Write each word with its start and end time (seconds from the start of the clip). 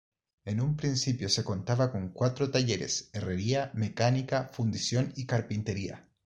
En 0.45 0.59
un 0.61 0.75
principio 0.77 1.29
se 1.29 1.43
contaba 1.43 1.91
con 1.91 2.09
cuatro 2.09 2.49
talleres; 2.49 3.11
Herrería, 3.13 3.69
Mecánica, 3.75 4.49
Fundición 4.51 5.13
y 5.15 5.27
Carpintería. 5.27 6.07